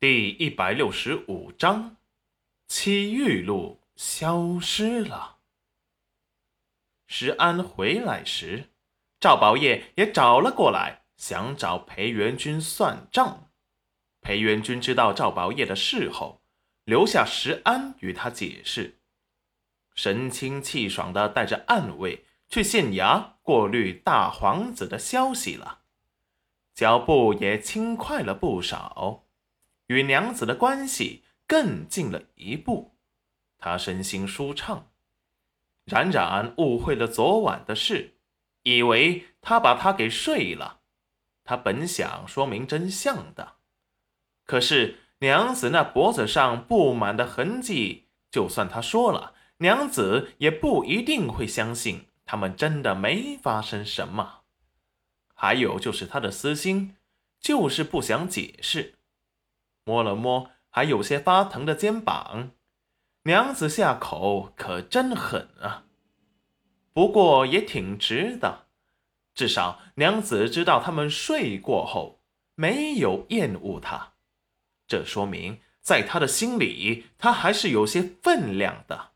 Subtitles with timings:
[0.00, 1.96] 第一百六十五章，
[2.68, 5.40] 七玉露消失了。
[7.06, 8.70] 石安回来时，
[9.20, 13.50] 赵宝业也找了过来，想找裴元君算账。
[14.22, 16.40] 裴元君知道赵宝业的事后，
[16.84, 19.00] 留下石安与他解释，
[19.94, 25.80] 神清气爽的带着暗卫去县衙过滤大皇子的消息了，
[26.74, 29.26] 脚步也轻快了不少，
[29.90, 32.94] 与娘子的关系更近了一步，
[33.58, 34.88] 他身心舒畅。
[35.84, 38.14] 冉冉误会了昨晚的事，
[38.62, 40.82] 以为他把他给睡了，
[41.42, 43.56] 他本想说明真相的。
[44.46, 54.42] 可是娘子那脖子上布满的痕迹，就算他说了，娘子也不一定会相信他们真的没发生什么。
[55.34, 56.94] 还有就是他的私心，
[57.40, 58.94] 就是不想解释。
[59.90, 62.52] 摸了摸还有些发疼的肩膀，
[63.24, 65.86] 娘子下口可真狠啊！
[66.92, 68.68] 不过也挺值的，
[69.34, 72.22] 至少娘子知道他们睡过后
[72.54, 74.12] 没有厌恶他。
[74.86, 79.10] 这说明，在他的心里，他还是有些分量的。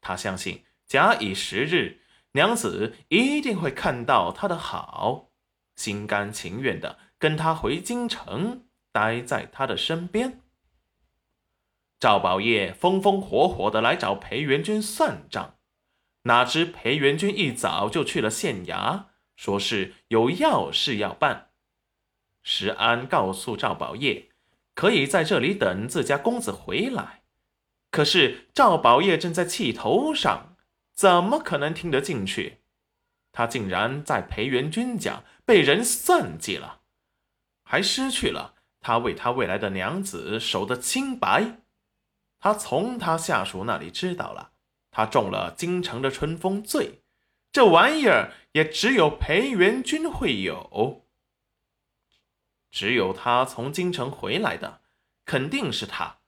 [0.00, 2.00] 他相信，假以时日，
[2.32, 5.28] 娘子一定会看到他的好，
[5.76, 10.40] 心甘情愿的跟他回京城，待在他的身边。
[11.98, 15.56] 赵宝业风风火火的来找裴元君算账，
[16.22, 19.04] 哪知裴元君一早就去了县衙，
[19.36, 21.50] 说是有要事要办。
[22.42, 24.28] 石安告诉赵宝业。
[24.72, 27.24] 可以在这里等自家公子回来，
[27.90, 30.56] 可是赵宝业正在气头上，
[30.94, 32.62] 怎么可能听得进去？
[33.30, 36.80] 他竟然在裴元君家被人算计了，
[37.62, 41.60] 还失去了他为他未来的娘子守的清白。
[42.38, 44.52] 他从他下属那里知道了，
[44.90, 47.02] 他中了京城的春风罪，
[47.52, 51.06] 这玩意儿也只有裴元君会有。
[52.70, 54.80] 只有他从京城回来的，
[55.24, 56.20] 肯定是他，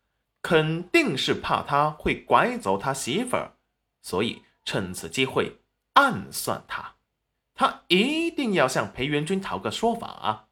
[0.42, 3.52] 肯定是怕他会拐走他媳妇儿，
[4.02, 5.60] 所以趁此机会
[5.94, 6.96] 暗算他。
[7.54, 10.48] 他一定要向裴元君讨个说法，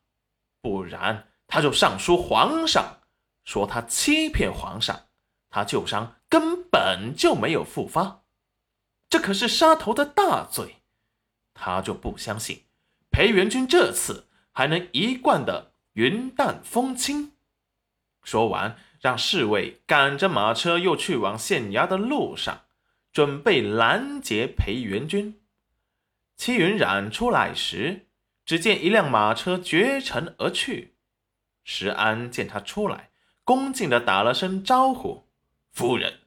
[0.62, 3.00] 不然他就上书皇上，
[3.44, 5.09] 说他欺骗皇上，
[5.50, 8.22] 他旧伤根本就没有复发，
[9.09, 10.77] 这可是杀头的大罪。
[11.53, 12.65] 他就不相信
[13.10, 15.71] 裴元君这次还能一贯的。
[15.94, 17.33] 云淡风轻。
[18.22, 22.62] 说完，让侍卫赶着马车又去往县衙的路上，
[23.12, 25.43] 准备拦截裴元君。
[26.37, 28.06] 戚云染出来时，
[28.47, 30.90] 只见一辆马车绝尘而去。
[31.73, 33.13] 石安见他出来，
[33.45, 35.29] 恭敬的打了声招呼
[35.71, 36.23] ：“夫人。”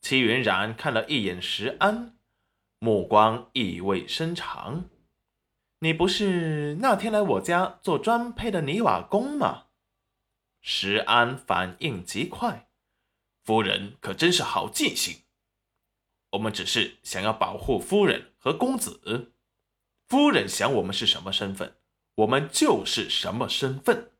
[0.00, 2.16] 齐云染看了一眼石安，
[2.78, 4.84] 目光意味深长。
[5.80, 9.64] 你不是那天来我家做砖坯的泥瓦工吗？
[10.60, 12.68] 石安反应极快，
[13.42, 15.22] 夫人可真是好记性。
[16.30, 19.32] 我们只是想要保护夫人和公子，
[20.06, 21.76] 夫人想我们是什么身份，
[22.16, 24.12] 我们就是什么身份。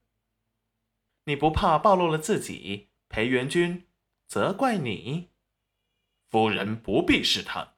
[1.24, 3.86] 你不怕暴露了自己，裴元君
[4.26, 5.28] 责怪你？
[6.30, 7.74] 夫人不必试探，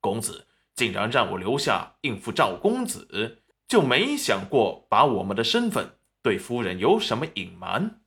[0.00, 0.48] 公子。
[0.74, 8.00] 竟然让我留下应付赵公子，就没想过把我们的身份对夫人有什么隐瞒。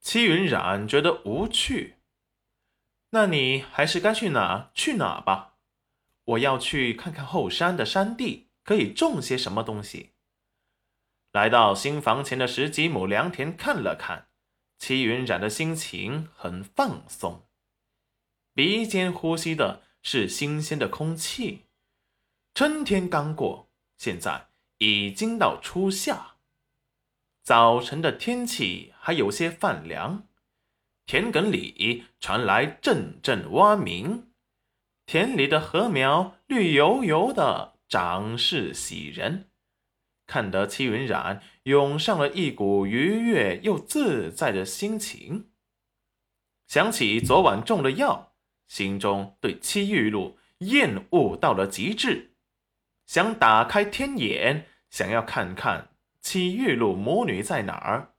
[0.00, 1.96] 戚云染觉得无趣，
[3.10, 5.58] 那你还是该去哪去哪吧。
[6.24, 10.14] 我要去看看后山的山地可以种些什么东西。
[11.36, 14.28] 来到新房前的十几亩良田看了看，
[14.78, 17.46] 戚云染的心情很放松，
[18.54, 21.66] 鼻尖呼吸的是新鲜的空气。
[22.54, 24.48] 春天刚过，现在
[24.78, 26.36] 已经到初夏。
[27.42, 30.26] 早晨的天气还有些泛凉，
[31.04, 34.30] 田埂里传来阵阵蛙鸣，
[35.04, 39.50] 田里的禾苗绿油油的，长势喜人，
[40.26, 45.50] 看得戚云染涌上了一股愉悦又自在的心情。
[46.66, 48.34] 想起昨晚中了药，
[48.66, 52.32] 心中对戚玉露厌恶到了极致。
[53.06, 55.90] 想打开天眼，想要看看
[56.20, 58.14] 七玉露母女在哪儿。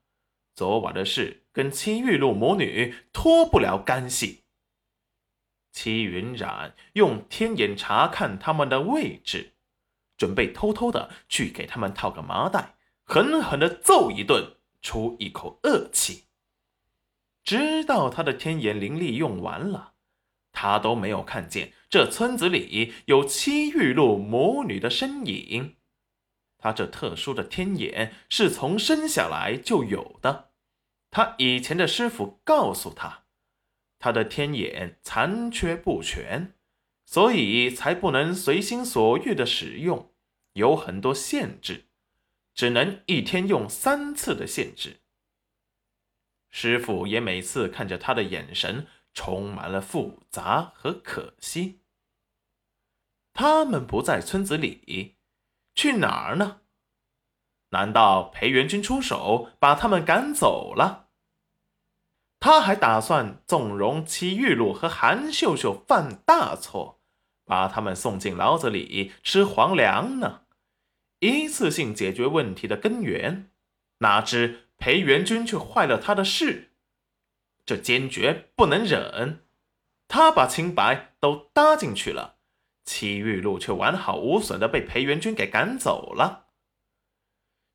[0.56, 4.46] 昨晚的事跟七玉露母女脱不了干系。
[5.74, 9.54] 戚云染用天眼查看他们的位置，
[10.18, 16.26] 准备偷偷的去给他们套个麻袋，狠狠的揍一顿，出一口恶气。
[17.44, 19.94] 直到他的天眼灵力用完了，
[20.52, 25.76] 他都没有看见这村子里有七玉露母女的身影。
[26.58, 30.50] 他这特殊的天眼是从生下来就有的。
[31.12, 33.24] 他以前的师傅告诉他，
[34.00, 36.54] 他的天眼残缺不全，
[37.08, 40.12] 所以才不能随心所欲的使用，
[40.54, 41.88] 有很多限制，
[42.54, 45.00] 只能一天用三次的限制。
[46.50, 51.80] 师傅也每次看着他的眼神充满了复杂和可惜。
[53.34, 55.16] 他们不在村子里。
[55.74, 56.62] 去哪儿呢？
[57.70, 61.10] 难道裴元君出手把他们赶走了？
[62.40, 66.97] 他还打算纵容齐玉露和韩秀秀犯大错，
[67.48, 70.42] 把他们送进牢子里吃皇粮呢？
[71.20, 73.50] 一次性解决问题的根源，
[74.00, 76.74] 哪知裴元君却坏了他的事，
[77.66, 79.46] 这坚决不能忍。
[80.08, 82.36] 他把清白都搭进去了。
[82.86, 86.48] 戚玉露却完好无损的被裴元君给赶走了。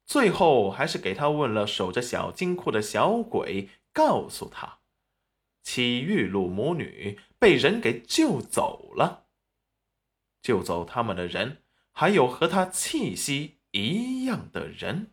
[0.06, 4.78] 最后还是给他问了守着小金库的小鬼，告诉他，
[5.62, 9.21] 戚玉露母女被人给救走了。
[10.42, 11.62] 救走他们的人，
[11.92, 15.12] 还有和他气息一样的人。